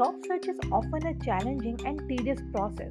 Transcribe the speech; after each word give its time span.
Job 0.00 0.14
search 0.26 0.48
is 0.48 0.58
often 0.72 1.06
a 1.08 1.14
challenging 1.22 1.78
and 1.84 2.00
tedious 2.08 2.40
process 2.54 2.90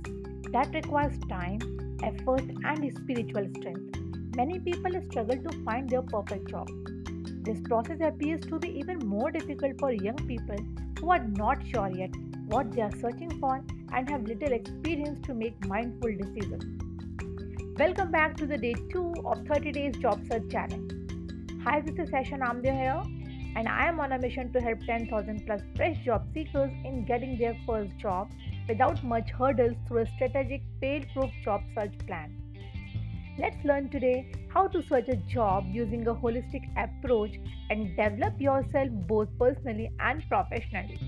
that 0.52 0.72
requires 0.76 1.18
time, 1.28 1.58
effort, 2.04 2.44
and 2.64 2.98
spiritual 2.98 3.48
strength. 3.58 3.98
Many 4.36 4.60
people 4.60 4.92
struggle 5.10 5.38
to 5.38 5.64
find 5.64 5.90
their 5.90 6.04
perfect 6.04 6.50
job. 6.50 6.70
This 7.44 7.60
process 7.62 7.98
appears 8.00 8.42
to 8.42 8.60
be 8.60 8.70
even 8.78 9.00
more 9.00 9.32
difficult 9.32 9.80
for 9.80 9.92
young 9.92 10.18
people 10.28 10.58
who 11.00 11.10
are 11.10 11.26
not 11.30 11.66
sure 11.66 11.90
yet 11.90 12.12
what 12.46 12.72
they 12.74 12.84
are 12.84 12.96
searching 13.02 13.32
for 13.40 13.64
and 13.92 14.08
have 14.08 14.28
little 14.28 14.54
experience 14.54 15.20
to 15.26 15.34
make 15.34 15.68
mindful 15.68 16.16
decisions. 16.16 16.64
Welcome 17.80 18.12
back 18.12 18.38
to 18.38 18.46
the 18.46 18.58
day 18.60 18.76
2 18.92 19.14
of 19.26 19.48
30 19.48 19.72
Days 19.72 19.96
Job 19.98 20.22
Search 20.32 20.48
Challenge. 20.52 20.92
Hi, 21.64 21.82
this 21.82 21.98
is 21.98 22.12
Sasha 22.12 22.36
Namdev 22.36 22.80
here, 22.80 23.19
and 23.56 23.68
I 23.68 23.88
am 23.88 24.00
on 24.00 24.12
a 24.12 24.20
mission 24.20 24.52
to 24.54 24.62
help 24.62 24.80
10,000 24.86 25.46
plus 25.46 25.62
fresh 25.76 25.98
job 26.06 26.28
seekers 26.34 26.72
in 26.86 27.06
getting 27.06 27.38
their 27.38 27.58
first 27.66 27.98
job 27.98 28.32
without 28.68 29.04
much 29.04 29.30
hurdles 29.32 29.76
through 29.88 30.04
a 30.04 30.08
strategic, 30.08 30.62
fail 30.80 31.04
proof 31.14 31.32
job 31.44 31.62
search 31.76 31.98
plan. 32.06 32.36
Let's 33.38 33.64
learn 33.64 33.90
today 33.90 34.32
how 34.50 34.68
to 34.68 34.84
search 34.84 35.08
a 35.08 35.16
job 35.16 35.66
using 35.72 36.06
a 36.08 36.14
holistic 36.14 36.64
approach 36.78 37.40
and 37.70 37.96
develop 37.96 38.40
yourself 38.40 38.90
both 39.08 39.30
personally 39.40 39.90
and 40.00 40.22
professionally. 40.28 41.00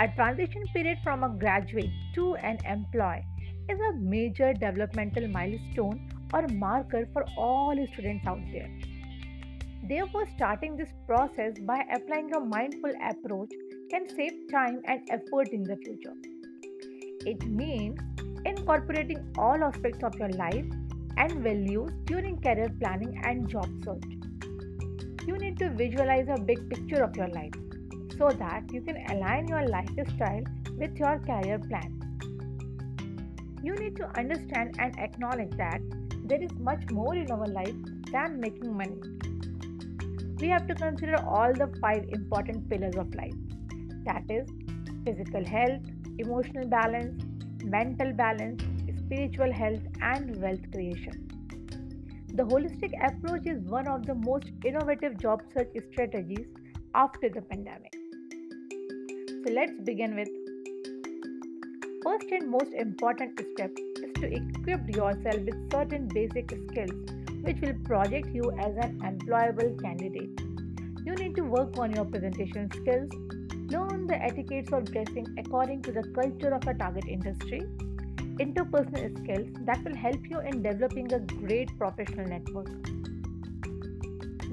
A 0.00 0.08
transition 0.08 0.64
period 0.72 0.98
from 1.04 1.22
a 1.22 1.28
graduate 1.28 1.90
to 2.14 2.34
an 2.34 2.58
employee 2.66 3.24
is 3.68 3.78
a 3.78 3.92
major 3.94 4.52
developmental 4.52 5.28
milestone 5.28 6.10
or 6.32 6.48
marker 6.48 7.08
for 7.12 7.24
all 7.36 7.76
students 7.92 8.26
out 8.26 8.40
there. 8.52 8.68
Therefore, 9.86 10.26
starting 10.34 10.76
this 10.76 10.88
process 11.06 11.52
by 11.60 11.84
applying 11.92 12.34
a 12.34 12.40
mindful 12.40 12.92
approach 13.02 13.50
can 13.90 14.08
save 14.08 14.32
time 14.50 14.80
and 14.86 15.06
effort 15.10 15.48
in 15.52 15.62
the 15.62 15.76
future. 15.76 16.14
It 17.26 17.46
means 17.46 17.98
incorporating 18.46 19.34
all 19.36 19.62
aspects 19.62 20.02
of 20.02 20.14
your 20.14 20.30
life 20.30 20.64
and 21.18 21.42
values 21.42 21.92
during 22.06 22.40
career 22.40 22.70
planning 22.80 23.20
and 23.24 23.46
job 23.46 23.68
search. 23.84 24.04
You 25.26 25.36
need 25.36 25.58
to 25.58 25.68
visualize 25.68 26.28
a 26.28 26.40
big 26.40 26.68
picture 26.70 27.02
of 27.04 27.14
your 27.16 27.28
life 27.28 27.52
so 28.16 28.30
that 28.30 28.72
you 28.72 28.80
can 28.80 29.04
align 29.10 29.48
your 29.48 29.66
lifestyle 29.68 30.44
with 30.78 30.96
your 30.96 31.18
career 31.18 31.58
plan. 31.58 32.00
You 33.62 33.74
need 33.74 33.96
to 33.96 34.06
understand 34.18 34.76
and 34.78 34.98
acknowledge 34.98 35.56
that 35.58 35.80
there 36.24 36.42
is 36.42 36.52
much 36.58 36.90
more 36.90 37.14
in 37.14 37.30
our 37.30 37.46
life 37.46 37.74
than 38.12 38.40
making 38.40 38.76
money. 38.76 38.98
We 40.44 40.50
have 40.50 40.66
to 40.66 40.74
consider 40.74 41.16
all 41.26 41.54
the 41.54 41.68
five 41.80 42.04
important 42.12 42.68
pillars 42.68 42.96
of 42.96 43.14
life 43.14 43.32
that 44.04 44.24
is, 44.28 44.46
physical 45.02 45.42
health, 45.42 45.80
emotional 46.18 46.66
balance, 46.68 47.24
mental 47.64 48.12
balance, 48.12 48.62
spiritual 48.98 49.50
health, 49.50 49.80
and 50.02 50.36
wealth 50.42 50.60
creation. 50.70 51.30
The 52.34 52.42
holistic 52.42 52.92
approach 53.08 53.46
is 53.46 53.62
one 53.70 53.88
of 53.88 54.04
the 54.04 54.16
most 54.16 54.50
innovative 54.66 55.18
job 55.18 55.40
search 55.54 55.70
strategies 55.92 56.46
after 56.94 57.30
the 57.30 57.40
pandemic. 57.40 57.96
So 59.44 59.50
let's 59.50 59.80
begin 59.80 60.14
with 60.14 60.28
first 62.02 62.30
and 62.32 62.50
most 62.50 62.74
important 62.74 63.40
step 63.54 63.70
is 64.02 64.12
to 64.20 64.26
equip 64.30 64.94
yourself 64.94 65.40
with 65.40 65.70
certain 65.72 66.06
basic 66.08 66.50
skills 66.68 67.23
which 67.44 67.60
will 67.60 67.74
project 67.84 68.28
you 68.28 68.50
as 68.58 68.74
an 68.76 68.98
employable 69.00 69.80
candidate. 69.82 70.40
You 71.04 71.14
need 71.14 71.36
to 71.36 71.42
work 71.42 71.78
on 71.78 71.94
your 71.94 72.06
presentation 72.06 72.70
skills, 72.70 73.10
learn 73.70 74.06
the 74.06 74.22
etiquettes 74.22 74.72
of 74.72 74.84
dressing 74.90 75.26
according 75.38 75.82
to 75.82 75.92
the 75.92 76.02
culture 76.14 76.54
of 76.54 76.66
a 76.66 76.74
target 76.74 77.04
industry, 77.06 77.60
interpersonal 78.40 79.16
skills 79.22 79.48
that 79.66 79.84
will 79.84 79.94
help 79.94 80.20
you 80.30 80.40
in 80.40 80.62
developing 80.62 81.12
a 81.12 81.20
great 81.20 81.76
professional 81.78 82.26
network. 82.26 82.68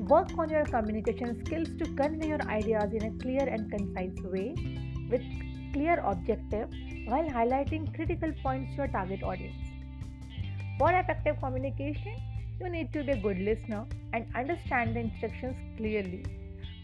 Work 0.09 0.37
on 0.37 0.49
your 0.49 0.65
communication 0.65 1.43
skills 1.45 1.69
to 1.79 1.85
convey 1.95 2.27
your 2.27 2.41
ideas 2.41 2.91
in 2.93 3.05
a 3.05 3.11
clear 3.21 3.47
and 3.47 3.71
concise 3.71 4.21
way 4.25 4.55
with 5.09 5.21
clear 5.71 6.01
objective 6.03 6.69
while 7.05 7.27
highlighting 7.29 7.93
critical 7.95 8.33
points 8.43 8.71
to 8.71 8.77
your 8.77 8.87
target 8.87 9.23
audience. 9.23 9.55
For 10.77 10.91
effective 10.91 11.39
communication, 11.39 12.15
you 12.61 12.69
need 12.69 12.93
to 12.93 13.03
be 13.03 13.13
a 13.13 13.17
good 13.17 13.39
listener 13.39 13.85
and 14.13 14.25
understand 14.35 14.95
the 14.95 14.99
instructions 14.99 15.57
clearly. 15.77 16.23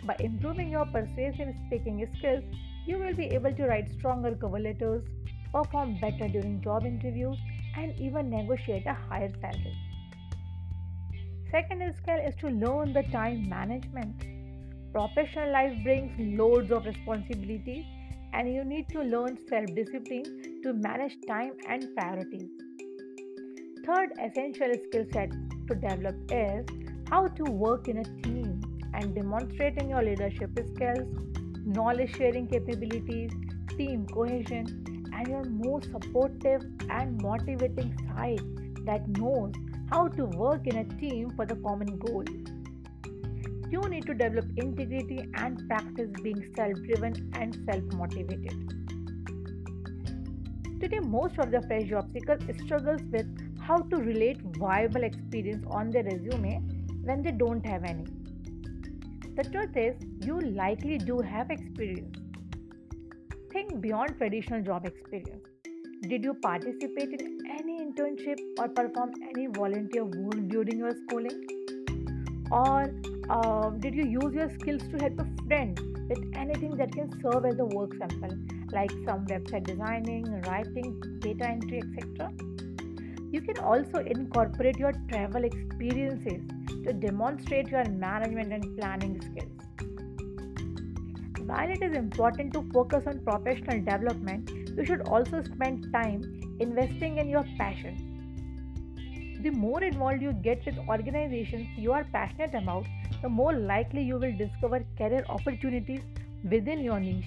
By 0.03 0.15
improving 0.19 0.71
your 0.71 0.85
persuasive 0.85 1.53
speaking 1.65 2.07
skills, 2.17 2.43
you 2.87 2.97
will 2.97 3.13
be 3.13 3.25
able 3.25 3.53
to 3.53 3.67
write 3.67 3.91
stronger 3.97 4.35
cover 4.35 4.59
letters, 4.59 5.03
perform 5.51 5.99
better 5.99 6.27
during 6.27 6.61
job 6.61 6.85
interviews, 6.85 7.37
and 7.75 7.93
even 7.99 8.29
negotiate 8.29 8.87
a 8.87 8.93
higher 8.93 9.31
salary. 9.39 9.77
Second 11.51 11.93
skill 12.01 12.19
is 12.25 12.35
to 12.37 12.47
learn 12.47 12.93
the 12.93 13.03
time 13.03 13.47
management. 13.47 14.23
Professional 14.93 15.51
life 15.51 15.77
brings 15.83 16.11
loads 16.39 16.71
of 16.71 16.85
responsibilities 16.85 17.85
and 18.33 18.51
you 18.51 18.63
need 18.63 18.89
to 18.89 19.01
learn 19.01 19.37
self 19.47 19.67
discipline 19.75 20.59
to 20.63 20.73
manage 20.73 21.17
time 21.27 21.53
and 21.67 21.87
priorities. 21.95 22.49
Third 23.85 24.11
essential 24.19 24.75
skill 24.87 25.05
set 25.13 25.29
to 25.67 25.75
develop 25.75 26.15
is 26.31 26.65
how 27.09 27.27
to 27.27 27.43
work 27.43 27.87
in 27.87 27.97
a 27.97 28.03
team 28.23 28.61
and 28.93 29.13
demonstrating 29.13 29.89
your 29.89 30.03
leadership 30.03 30.57
skills, 30.73 31.07
knowledge 31.65 32.15
sharing 32.17 32.47
capabilities, 32.47 33.31
team 33.77 34.05
cohesion, 34.07 34.65
and 35.13 35.27
your 35.27 35.43
most 35.45 35.91
supportive 35.91 36.63
and 36.89 37.21
motivating 37.21 37.95
side 38.07 38.41
that 38.85 39.07
knows 39.17 39.53
how 39.91 40.07
to 40.07 40.25
work 40.25 40.67
in 40.67 40.77
a 40.77 40.85
team 40.99 41.29
for 41.35 41.45
the 41.45 41.55
common 41.55 41.97
goal. 41.99 42.23
You 43.69 43.81
need 43.89 44.05
to 44.05 44.13
develop 44.13 44.45
integrity 44.55 45.29
and 45.35 45.67
practice 45.67 46.09
being 46.23 46.53
self 46.55 46.73
driven 46.83 47.31
and 47.33 47.57
self 47.69 47.83
motivated. 47.93 48.73
Today, 50.79 50.99
most 50.99 51.37
of 51.39 51.51
the 51.51 51.61
fresh 51.63 51.89
job 51.89 52.09
seekers 52.13 52.41
struggles 52.63 53.01
with 53.11 53.27
how 53.67 53.77
to 53.91 53.97
relate 53.97 54.41
viable 54.57 55.03
experience 55.03 55.65
on 55.69 55.89
their 55.91 56.03
resume 56.03 56.61
when 57.03 57.21
they 57.21 57.31
don't 57.31 57.65
have 57.65 57.83
any. 57.83 58.05
The 59.35 59.43
truth 59.43 59.75
is, 59.75 59.95
you 60.25 60.39
likely 60.39 60.97
do 60.97 61.19
have 61.19 61.51
experience. 61.51 62.17
Think 63.51 63.81
beyond 63.81 64.17
traditional 64.17 64.61
job 64.61 64.85
experience. 64.85 65.43
Did 66.07 66.23
you 66.23 66.33
participate 66.35 67.21
in 67.21 67.39
any 67.59 67.79
internship 67.83 68.39
or 68.57 68.69
perform 68.69 69.13
any 69.29 69.47
volunteer 69.47 70.05
work 70.05 70.47
during 70.47 70.77
your 70.77 70.95
schooling? 71.03 71.45
Or 72.51 72.93
uh, 73.29 73.69
did 73.71 73.95
you 73.95 74.05
use 74.05 74.33
your 74.33 74.49
skills 74.49 74.83
to 74.91 74.97
help 74.97 75.19
a 75.19 75.27
friend 75.45 75.79
with 76.09 76.23
anything 76.35 76.77
that 76.77 76.93
can 76.93 77.11
serve 77.21 77.45
as 77.45 77.59
a 77.59 77.65
work 77.65 77.95
sample, 77.97 78.37
like 78.71 78.91
some 79.05 79.25
website 79.25 79.65
designing, 79.65 80.23
writing, 80.43 81.01
data 81.19 81.49
entry, 81.49 81.81
etc.? 81.81 82.31
You 83.31 83.41
can 83.41 83.59
also 83.59 83.99
incorporate 83.99 84.77
your 84.77 84.93
travel 85.09 85.43
experiences 85.43 86.41
to 86.85 86.93
demonstrate 86.93 87.67
your 87.67 87.83
management 87.89 88.53
and 88.53 88.77
planning 88.77 89.21
skills. 89.21 89.51
While 91.45 91.69
it 91.69 91.81
is 91.81 91.93
important 91.93 92.53
to 92.53 92.61
focus 92.73 93.03
on 93.05 93.19
professional 93.23 93.79
development, 93.79 94.49
you 94.49 94.85
should 94.85 95.01
also 95.01 95.43
spend 95.43 95.91
time 95.93 96.21
investing 96.59 97.17
in 97.17 97.29
your 97.29 97.45
passion. 97.57 97.95
The 99.41 99.49
more 99.51 99.83
involved 99.83 100.21
you 100.21 100.33
get 100.33 100.65
with 100.65 100.77
organizations 100.89 101.67
you 101.77 101.91
are 101.91 102.05
passionate 102.05 102.53
about, 102.53 102.85
the 103.21 103.29
more 103.29 103.53
likely 103.53 104.03
you 104.03 104.17
will 104.17 104.35
discover 104.37 104.85
career 104.97 105.23
opportunities 105.29 106.01
within 106.43 106.79
your 106.79 106.99
niche. 106.99 107.25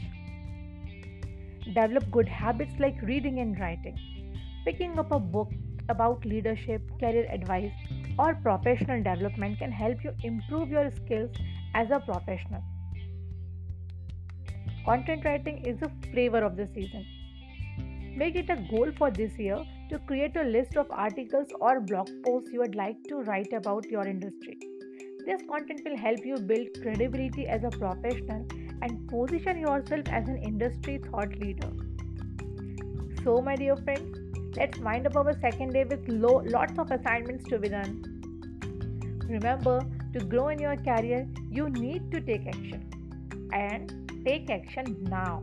Develop 1.65 2.11
good 2.11 2.29
habits 2.29 2.75
like 2.79 3.01
reading 3.03 3.41
and 3.41 3.59
writing. 3.61 3.99
Picking 4.65 4.99
up 4.99 5.13
a 5.13 5.19
book 5.19 5.51
about 5.91 6.25
leadership, 6.25 6.83
career 6.99 7.27
advice, 7.31 7.73
or 8.19 8.35
professional 8.35 9.03
development 9.03 9.59
can 9.59 9.73
help 9.73 10.05
you 10.05 10.13
improve 10.23 10.71
your 10.71 10.91
skills 10.91 11.31
as 11.75 11.91
a 11.91 12.01
professional. 12.01 12.63
Content 14.85 15.25
writing 15.25 15.65
is 15.67 15.83
a 15.83 15.91
flavor 16.11 16.39
of 16.39 16.57
the 16.57 16.67
season. 16.75 17.07
Make 18.17 18.37
it 18.37 18.51
a 18.51 18.57
goal 18.71 18.91
for 18.97 19.11
this 19.11 19.39
year 19.39 19.63
to 19.91 19.99
create 20.01 20.37
a 20.37 20.43
list 20.43 20.77
of 20.77 20.91
articles 20.91 21.49
or 21.61 21.81
blog 21.81 22.09
posts 22.25 22.51
you 22.53 22.61
would 22.61 22.75
like 22.75 22.97
to 23.09 23.23
write 23.23 23.53
about 23.53 23.85
your 23.91 24.07
industry. 24.07 24.59
This 25.27 25.43
content 25.49 25.83
will 25.85 25.97
help 25.97 26.25
you 26.25 26.37
build 26.39 26.69
credibility 26.83 27.47
as 27.47 27.65
a 27.65 27.71
professional 27.71 28.47
and 28.83 29.09
position 29.09 29.59
yourself 29.59 30.09
as 30.09 30.29
an 30.29 30.39
industry 30.39 30.99
thought 31.11 31.39
leader. 31.39 31.71
So, 33.23 33.43
my 33.43 33.55
dear 33.55 33.77
friends, 33.77 34.20
let's 34.57 34.79
wind 34.79 35.07
up 35.07 35.17
our 35.17 35.33
second 35.41 35.73
day 35.73 35.85
with 35.85 36.09
lo- 36.09 36.43
lots 36.47 36.79
of 36.79 36.91
assignments 36.91 37.49
to 37.49 37.59
be 37.59 37.69
done. 37.69 38.03
Remember, 39.29 39.81
to 40.13 40.21
grow 40.21 40.49
in 40.49 40.59
your 40.59 40.77
career, 40.77 41.29
you 41.51 41.69
need 41.71 42.11
to 42.11 42.21
take 42.21 42.47
action 42.47 42.85
and 43.53 43.93
take 44.25 44.51
action 44.51 44.97
now. 45.09 45.43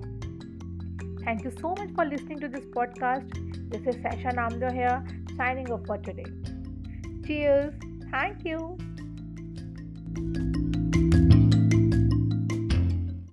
Thank 1.23 1.43
you 1.43 1.51
so 1.59 1.75
much 1.77 1.89
for 1.95 2.05
listening 2.05 2.39
to 2.39 2.47
this 2.47 2.65
podcast. 2.65 3.29
This 3.69 3.95
is 3.95 4.01
Sasha 4.01 4.29
Namdo 4.29 4.73
here, 4.73 5.03
signing 5.35 5.71
off 5.71 5.85
for 5.85 5.97
today. 5.97 6.25
Cheers. 7.25 7.73
Thank 8.11 8.45
you. 8.45 8.77